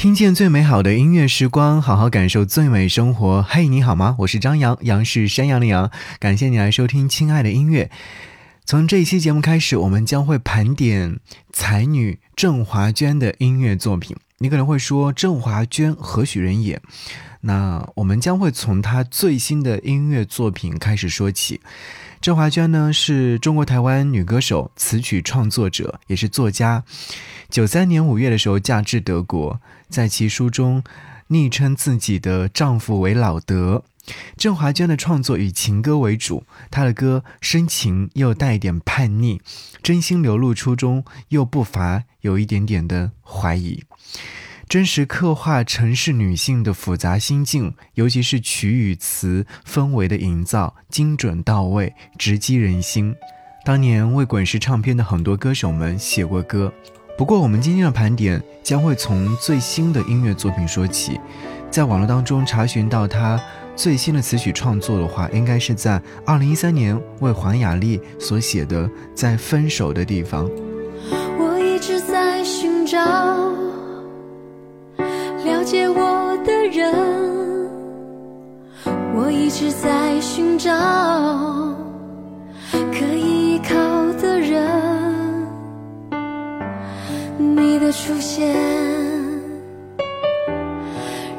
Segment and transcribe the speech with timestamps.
[0.00, 3.42] 听见最美好的音乐时光，好好感受最美生活。
[3.42, 4.16] 嘿，你好吗？
[4.20, 5.90] 我是张扬，杨是山羊的羊。
[6.18, 7.84] 感谢你来收听《亲爱的音乐》。
[8.64, 11.20] 从这一期节目开始，我们将会盘点
[11.52, 14.16] 才女郑华娟的音乐作品。
[14.38, 16.80] 你可能会说，郑华娟何许人也？
[17.42, 21.60] 那我们将会从她最新的音乐作品开始说起。
[22.20, 26.84] 郑华娟呢，是中国台湾女歌手、词曲创作者，也是作家。
[27.48, 29.58] 九三年五月的时候，嫁至德国。
[29.88, 30.84] 在其书中，
[31.28, 33.84] 昵称自己的丈夫为老德。
[34.36, 39.40] 郑华娟的创作以情歌为主，她的歌深情又带一点叛逆，
[39.82, 43.82] 真心流露初衷，又不乏有一点点的怀疑，
[44.70, 53.12] 真实刻画城市女性的复杂心境，尤其是曲与词氛围的营造，精准到位，直击人心。
[53.64, 56.72] 当年为滚石唱片的很多歌手们写过歌。
[57.18, 61.18] 不过，我们今天的盘点将会从最新的音乐作品说起。
[61.68, 63.40] 在网络当中查询到他
[63.74, 70.46] 最新的词曲创作的话，应该是在二零一三年为黄雅莉所写的《在分手的地方》。
[76.70, 76.94] 人，
[79.14, 80.70] 我一直在寻找
[82.92, 83.74] 可以依靠
[84.20, 84.68] 的人。
[87.38, 88.54] 你的出现，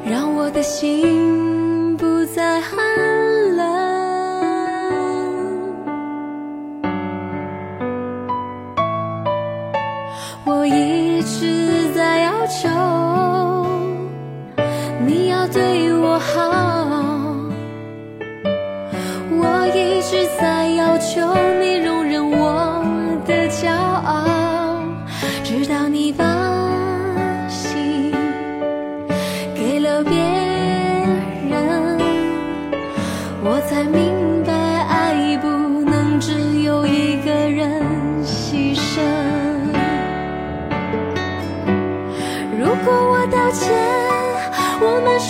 [0.04, 2.76] 让我的心不再寒
[3.56, 3.62] 冷。
[10.44, 12.68] 我一直在要求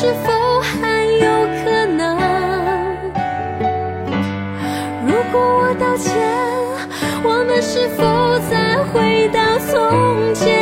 [0.02, 2.18] 是否还有可能？
[5.06, 6.12] 如果我道歉，
[7.22, 8.02] 我们是否
[8.50, 9.38] 再回到？
[9.70, 10.58] 从前，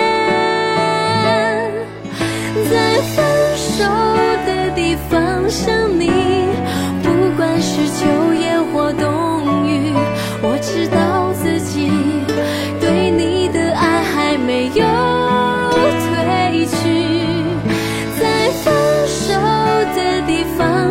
[2.70, 3.24] 在分
[3.56, 3.82] 手
[4.44, 6.10] 的地方想你，
[7.02, 7.08] 不
[7.38, 9.08] 管是秋叶或冬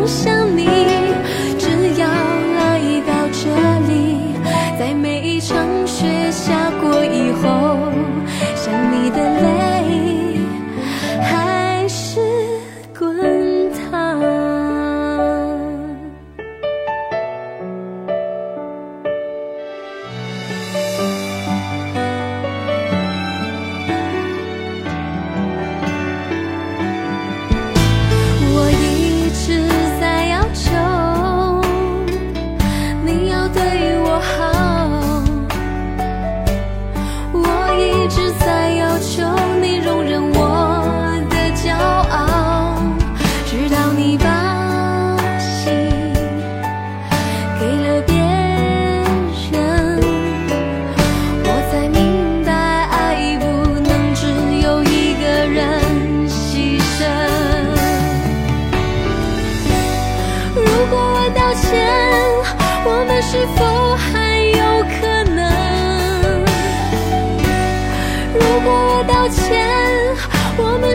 [0.06, 0.66] 想你，
[1.58, 1.68] 只
[2.00, 3.48] 要来到这
[3.88, 4.18] 里，
[4.78, 5.56] 在每一场
[5.86, 7.78] 雪下过以后。
[8.56, 9.39] 想你的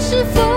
[0.07, 0.54] 是否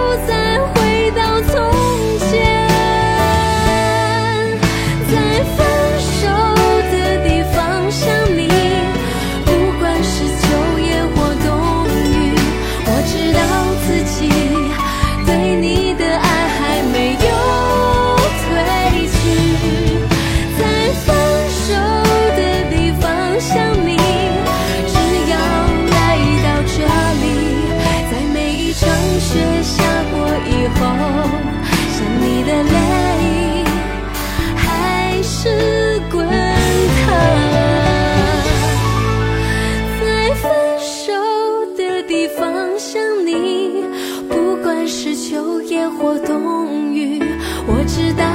[47.70, 48.27] 我知道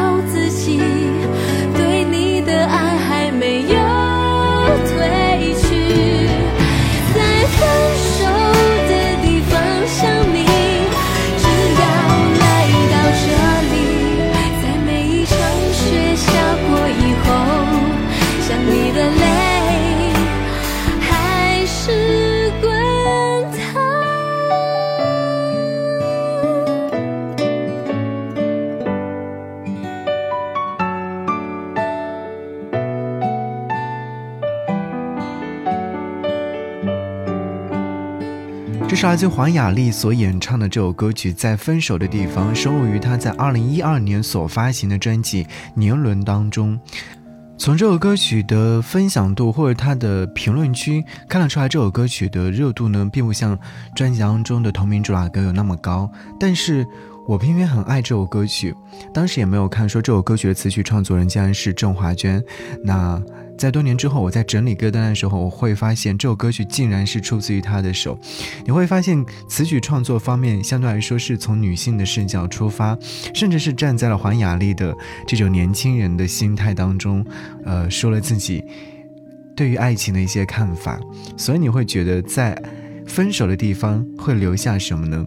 [39.24, 46.78] 自黄雅莉所演唱的这首歌曲《在分手的地方》，收录于她在二零一二年所发行的专辑《年轮》当中。
[47.58, 53.58] 从这首歌曲的分享度或者它的评论区看得出来，这首歌曲的热度呢，并不像
[53.96, 56.86] 专辑当中的同名主打歌有那么高，但是。
[57.26, 58.76] 我偏偏很爱这首歌曲，
[59.14, 62.44] 当时也没有看说这首歌曲的词曲创作人竟然是郑华娟。
[62.84, 63.18] 那
[63.58, 68.18] 在多年之后，我在整理歌单的时候，我会发现这首歌曲竟然是出自于他的手。
[68.66, 72.98] 你会发现词曲创作方面相对来说是从女性的视角出发，
[73.34, 74.96] 甚至是站在了黄雅莉的
[75.28, 77.26] 这种年轻人的心态当中，
[77.64, 78.64] 呃，说了自己
[79.56, 81.00] 对于爱情的一些看法。
[81.38, 82.62] 所以你会觉得在。
[83.08, 85.26] 分手的地方会留下什么呢？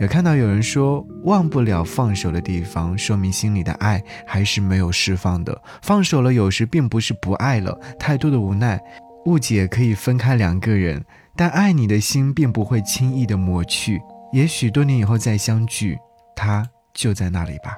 [0.00, 5.62] 有看到有人说忘不了放手的地方，说明心里的爱还是没有释放的。
[5.82, 8.80] 放手了，有时并不是不爱了，太多的无奈、
[9.26, 11.04] 误解可以分开两个人，
[11.36, 14.00] 但爱你的心并不会轻易的抹去。
[14.32, 15.98] 也许多年以后再相聚，
[16.34, 17.74] 他就在那里吧。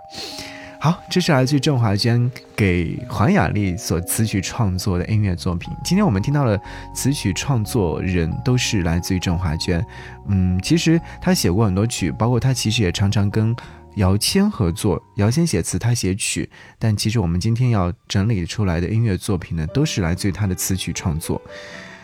[0.82, 5.72] 好，这是来自于郑华娟给黄雅莉所词曲创作的音乐作品。
[5.84, 6.60] 今天我们听到了
[6.92, 9.80] 词曲创作人都是来自于郑华娟。
[10.26, 13.54] 嗯，其实她写过很多曲，包括她其实也常常跟
[13.94, 16.50] 姚谦合作，姚谦写词，她写曲。
[16.80, 21.40] 但其实我们今天要整理出来的音乐作品呢，都是来自于她的词曲创作。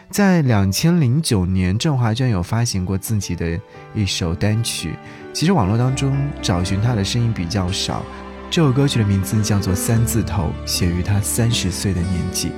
[0.08, 3.58] 在两千零九年，郑华娟有发行过自己的
[3.92, 4.94] 一首单曲。
[5.32, 8.04] 其实网络当中找寻她的声音比较少。
[8.50, 12.50] 这首歌曲的名字叫做《三字头》，写于他三十岁的年纪。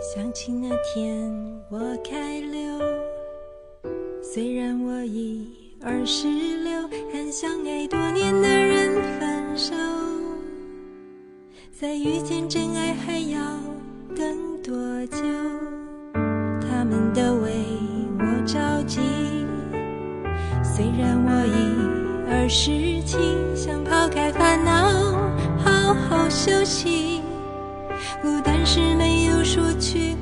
[0.00, 1.30] 想起那天
[1.68, 2.58] 我开溜，
[4.22, 5.46] 虽然我已
[5.82, 9.74] 二十六，和相爱多年的人分手，
[11.78, 13.38] 再遇见真爱还要
[14.16, 14.74] 等多
[15.08, 15.18] 久？
[16.62, 17.52] 他们都为
[18.18, 18.98] 我着急，
[20.64, 22.06] 虽然我已。
[22.28, 22.70] 二十
[23.02, 23.16] 七，
[23.54, 25.16] 想抛开烦恼，
[25.64, 27.22] 好好休息。
[28.22, 30.14] 孤单是没有说去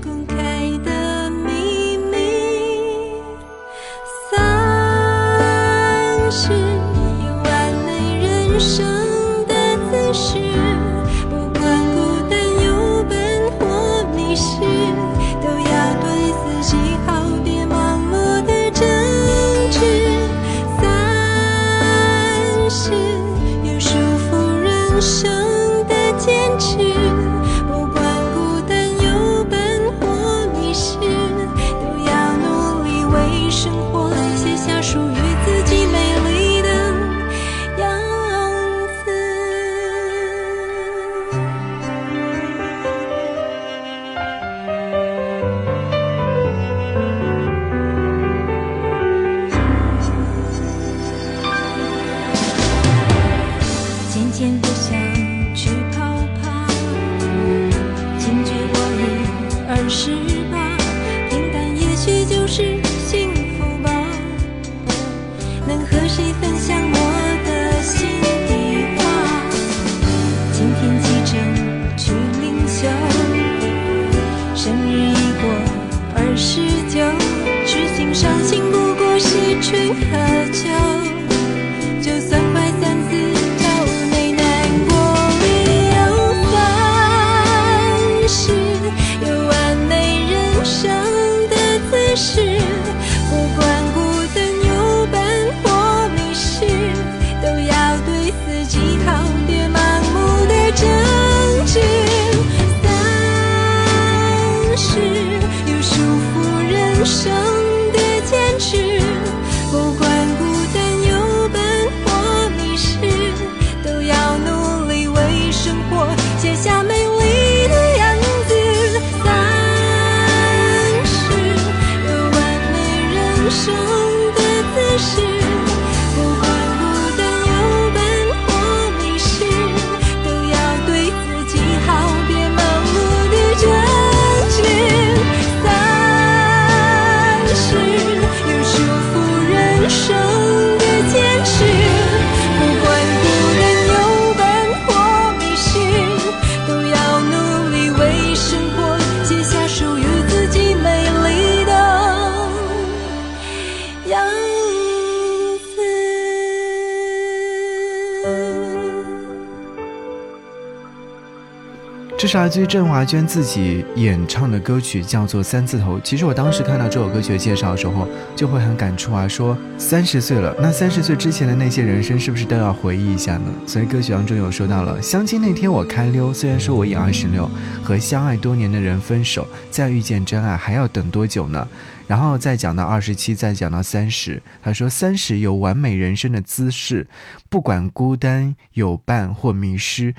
[162.44, 165.96] 来自于郑华娟自己演唱的歌曲，叫做《三字头》。
[166.02, 173.46] 其实我当时看到这首歌曲的介绍的时候，就会很感触啊，说三十岁了，那三十岁之前的那些人生是不是都要回忆一下呢？
[173.66, 177.50] 所以歌曲当中有说到了，相亲那天我开溜，虽然说我已二十六，
[177.82, 181.66] 和相爱多年的人分手，再遇见真爱还要等多久呢？
[182.06, 187.06] 然后再讲到二十七，再讲到三十，他说三十有完美人生的姿势，
[187.48, 190.14] 不管孤单、有伴或迷失。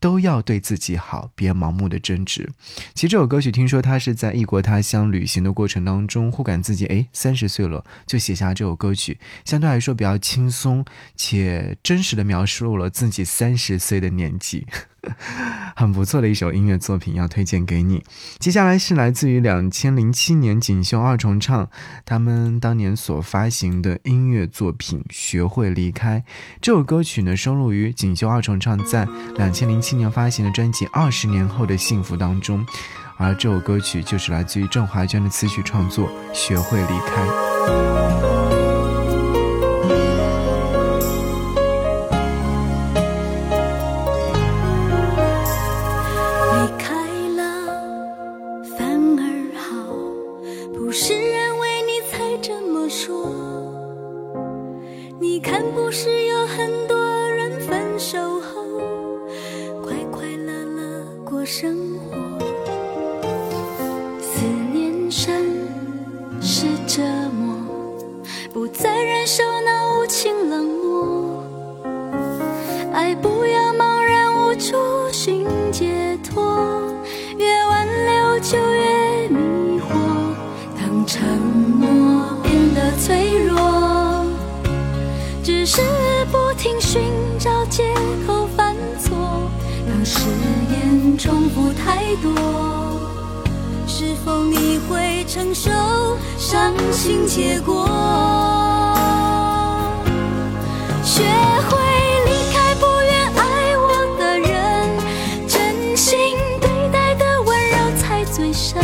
[0.00, 2.50] 都要对自己好，别盲目的争执。
[2.94, 10.84] 其实这首歌曲，听说他是在异国他乡旅行的过程当中，忽感自己哎三十岁了，就写下这首歌曲，相对来说比较轻松
[11.16, 14.66] 且真实的描述了自己三十岁的年纪。
[15.76, 18.04] 很不错的一首音乐作品，要推荐给你。
[18.38, 21.68] 接下来是来自于两千零七年锦绣二重唱
[22.04, 26.20] 他们当年所发行的音乐作品《学会离开》。
[26.60, 32.66] 这首歌曲呢，收录于锦绣二重唱在两千零七年发行的专辑《二十年后的幸福》当中，
[33.16, 37.22] 而这首歌曲就是来自于郑华娟的词曲创作《学会离开》。
[68.58, 71.44] 不再忍受那无情冷漠，
[72.92, 74.34] 爱不要茫然。
[74.34, 74.74] 无处
[75.12, 76.82] 寻解脱，
[77.36, 79.86] 越挽留就越迷惑。
[80.76, 81.20] 当承
[81.78, 84.26] 诺变得脆弱，
[85.44, 85.80] 只是
[86.32, 87.00] 不停寻
[87.38, 87.94] 找借
[88.26, 89.16] 口犯错。
[89.86, 90.18] 当誓
[90.72, 92.34] 言重复太多，
[93.86, 95.70] 是否你会承受？
[96.50, 97.84] 伤心结果？
[101.04, 101.22] 学
[101.68, 101.76] 会
[102.24, 104.48] 离开不愿爱我的人，
[105.46, 106.18] 真心
[106.58, 108.82] 对待的温柔才最深。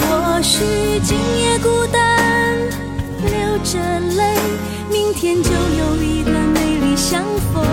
[0.00, 0.58] 或许
[1.04, 2.56] 今夜孤单，
[3.20, 3.78] 流着
[4.16, 4.36] 泪，
[4.90, 7.22] 明天就有一段美丽相
[7.54, 7.67] 逢。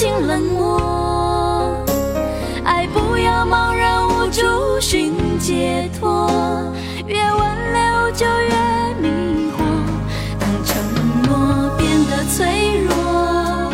[0.00, 1.84] 情冷漠，
[2.64, 4.40] 爱不要茫然无助。
[4.80, 6.26] 寻解脱，
[7.06, 9.58] 越挽留就越迷惑。
[10.38, 10.74] 当承
[11.24, 13.70] 诺变得脆弱，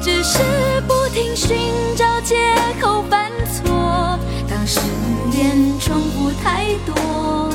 [0.00, 0.38] 只是
[0.86, 1.58] 不停寻
[1.96, 2.36] 找借
[2.80, 3.02] 口。
[3.10, 4.16] 犯错，
[4.48, 4.78] 当失
[5.32, 7.50] 恋重复太多，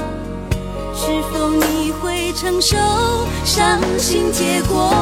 [0.94, 2.76] 是否你会承受
[3.46, 4.30] 伤心？
[4.30, 4.94] 结果。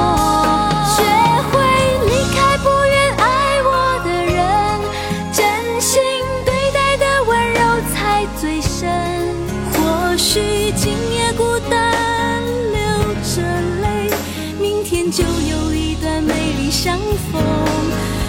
[15.11, 16.97] 就有一段美丽相
[17.31, 17.41] 逢。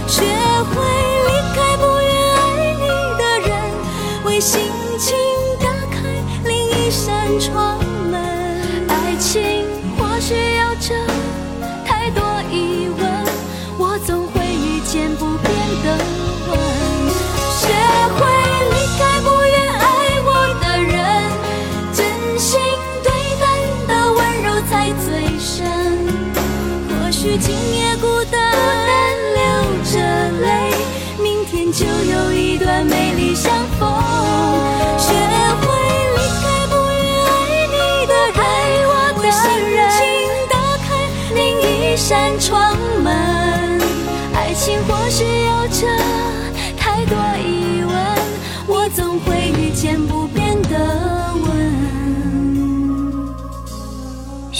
[0.06, 0.82] 学会
[1.26, 3.50] 离开不愿爱你的人，
[4.24, 4.60] 为心
[4.98, 5.14] 情
[5.58, 5.98] 打开
[6.44, 7.89] 另一扇窗。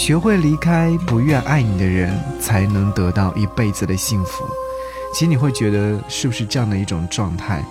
[0.01, 4.43] 学会离开不愿爱你的人，才能得到一辈子的幸福。
[5.13, 7.63] 其实你会觉得，是不是这样的一种状态，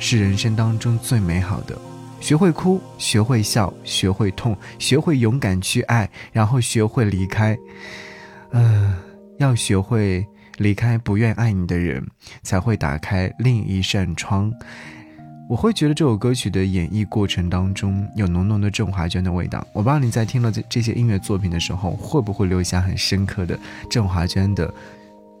[0.00, 1.78] 是人生当中最美好的？
[2.18, 7.56] 学会哭，学会笑，学会痛，学会勇敢去爱，然后学会离开。
[8.50, 8.96] 嗯，
[9.38, 10.26] 要学会
[10.56, 12.04] 离开不愿爱你的人，
[12.42, 14.52] 才会打开另一扇窗。
[15.48, 19.64] 我会觉得这首歌曲的演绎过程当中有浓浓的郑华娟的味道。
[19.72, 23.56] 我不知道你在听了这这些音乐作品的时候，会不会留下很深刻的
[23.88, 24.72] 郑华娟的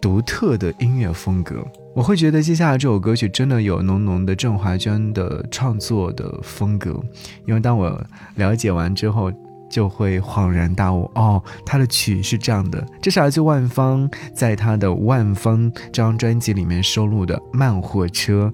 [0.00, 1.66] 独特的音乐风格？
[1.92, 7.02] 我会觉得接下来这首歌曲真的有浓浓的郑华娟的创作的风格，
[7.44, 8.00] 因为当我
[8.36, 9.32] 了解完之后，
[9.68, 12.86] 就会恍然大悟哦，他的曲是这样的。
[13.02, 18.52] 这是来自万芳在他的《万芳》这张专辑里面收录的《慢火车》。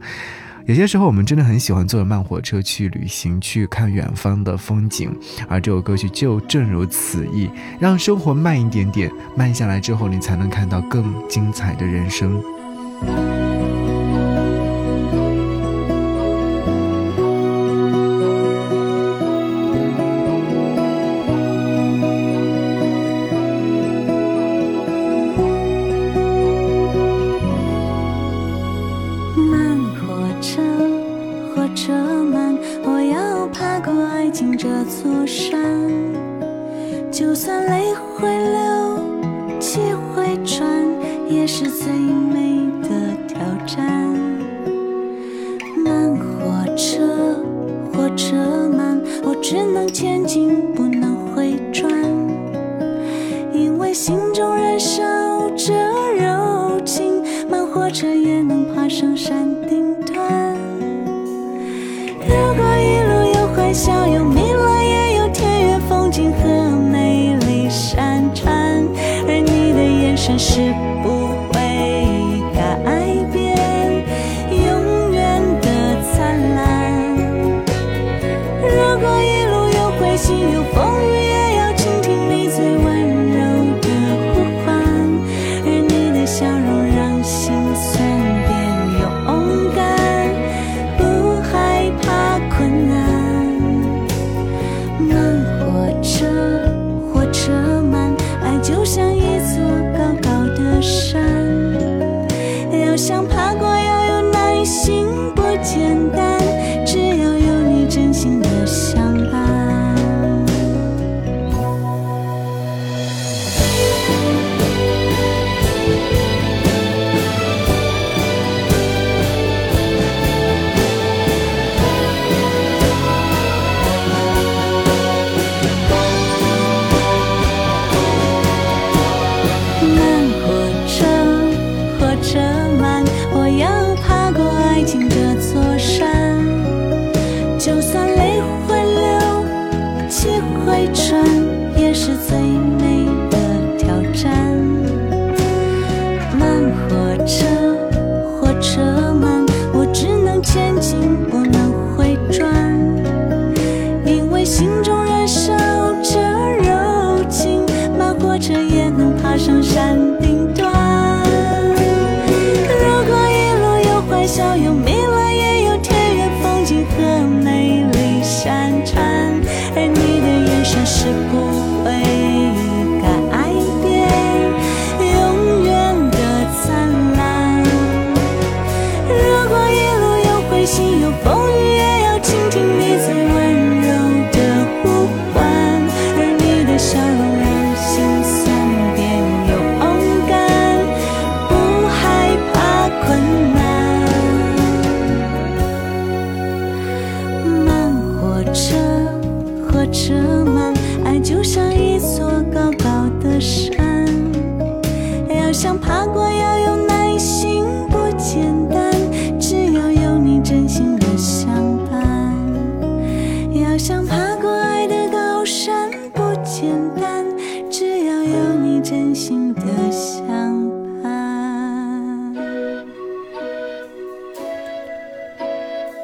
[0.66, 5.14] 有些时候，我们真的很喜欢坐着慢火车去旅行，去看远方的风景。
[5.48, 7.50] 而这首歌曲就正如此意，
[7.80, 12.40] 让生活慢一点点，慢下来之后，你才能看到更精彩的人生。
[34.84, 35.58] 座山，
[37.10, 39.80] 就算泪会流，气
[40.14, 40.66] 会喘，
[41.28, 42.88] 也是最美的
[43.26, 44.12] 挑战。
[45.84, 47.36] 慢火车，
[47.92, 48.36] 火车
[48.76, 51.90] 慢，我只能前进，不能回转，
[53.52, 55.02] 因为心中燃烧
[55.56, 55.72] 着
[56.18, 57.22] 柔情。
[57.48, 60.56] 慢火车也能爬上山顶端。
[62.20, 64.61] 如果一路有欢笑，有迷。
[70.52, 70.91] 是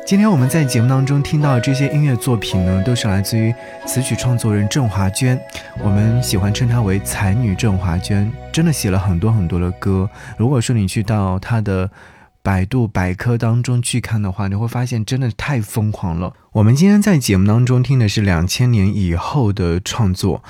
[0.09, 3.55] 今天我们在节目当中听到这些音乐作品呢，都是来自于
[3.87, 5.39] 词曲创作人郑华娟。
[5.85, 10.09] 我们喜欢称她为才女郑华娟，真的写了很多很多的歌。
[10.39, 11.91] 如果说你去到她的
[12.43, 16.33] 百度百科当中去看的话，你会发现真的太疯狂了。
[16.53, 20.43] 我们今天在节目当中听的是两千年以后的创作。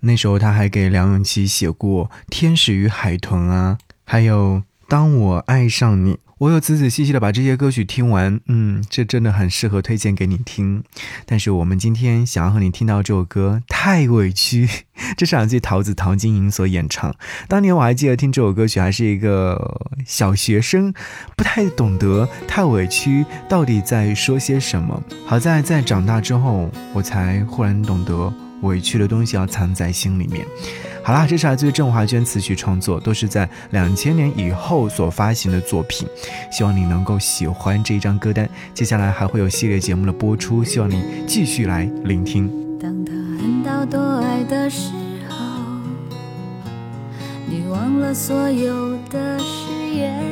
[0.00, 4.54] 那时候他还给梁咏琪写过《天使与海豚》啊，还有
[4.88, 6.14] 《当我爱上你》。
[6.42, 10.82] 我有仔仔细细的把这些歌曲听完，嗯，这真的很适合推荐给你听。
[11.24, 14.66] 但是我们今天想要和你听到这首歌《太委屈》，
[15.16, 17.14] 这是来自桃子陶晶莹所演唱。
[17.46, 20.92] 当年我还记得听这首歌曲还是一个小学生，
[21.36, 25.00] 不太懂得“太委屈”到底在说些什么。
[25.24, 30.44] 好在在长大之后，我才忽然懂得委屈的东西要藏在心里面。
[31.04, 36.06] 好啦，这是来自于郑华娟词曲创作，都是在两千年以后所发行的作品。
[36.50, 38.48] 希望你能够喜欢这一张歌单。
[38.72, 42.48] 接下来还会有系列节目的播出，希望你继续来聆听。
[42.80, 44.92] 当他恨到多爱的时
[45.28, 45.36] 候，
[47.46, 50.22] 你忘了所有的誓言。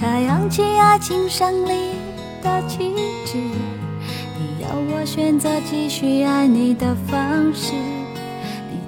[0.00, 1.96] 他扬起爱情胜利
[2.40, 2.94] 的旗
[3.26, 7.72] 帜，你要我选择继续爱你的方式。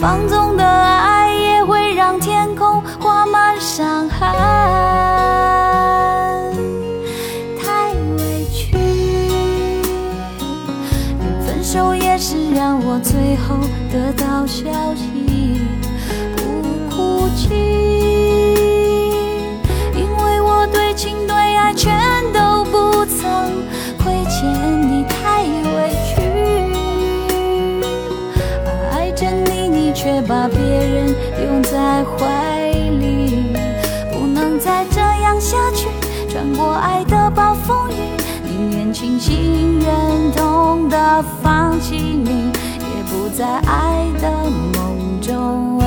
[0.00, 4.30] 放纵的爱也会让天空画满伤痕，
[7.58, 8.76] 太委屈。
[11.44, 13.56] 分手也是让我最后
[13.90, 15.15] 得到消息，
[30.26, 33.54] 把别人拥在怀里，
[34.12, 35.86] 不能再这样下去。
[36.28, 37.94] 穿过爱的暴风雨，
[38.44, 44.30] 宁愿清醒忍痛的放弃你，也不在爱的
[44.74, 45.86] 梦中委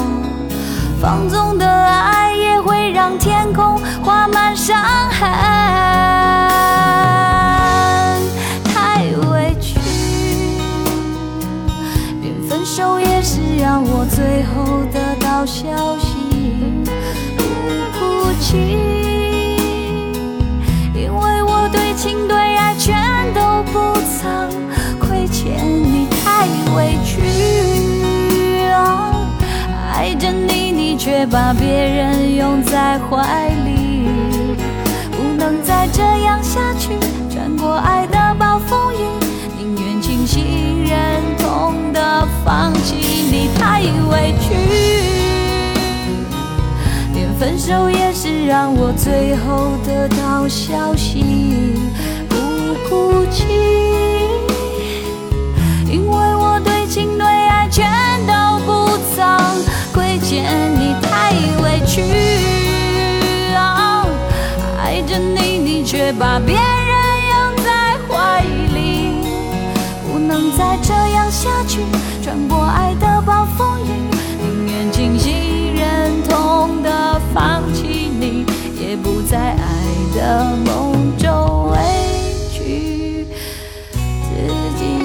[1.01, 4.77] 放纵的爱也会让天空画满伤
[5.09, 5.27] 痕，
[8.63, 9.79] 太委屈，
[12.21, 16.13] 连分手也是让我最后得到消息，
[17.35, 17.43] 不
[17.97, 18.59] 哭泣，
[20.93, 22.95] 因为我对情对爱全
[23.33, 24.51] 都不曾
[24.99, 29.15] 亏欠你，太委屈啊，
[29.95, 30.60] 爱着你。
[31.03, 34.07] 却把别人拥在怀里，
[35.11, 36.89] 不能再这样下去。
[37.27, 38.97] 穿过爱的暴风雨，
[39.57, 42.93] 宁愿清醒忍痛的放弃
[43.31, 44.53] 你，太委屈。
[47.15, 51.73] 连分手也是让我最后得到消息，
[52.29, 52.35] 不
[52.87, 53.43] 哭泣，
[55.91, 57.89] 因为我对情对爱全
[58.27, 58.33] 都
[60.31, 60.45] 见
[60.79, 62.01] 你太委屈，
[64.77, 66.63] 爱着你，你却把别人
[67.27, 68.41] 拥在怀
[68.73, 69.25] 里，
[70.07, 71.81] 不能再这样下去，
[72.23, 73.91] 穿过爱的暴风雨，
[74.41, 78.45] 宁愿清醒忍痛的放弃你，
[78.79, 79.57] 也不在爱
[80.15, 81.77] 的梦中委
[82.53, 83.27] 屈。
[83.91, 85.00] 自己。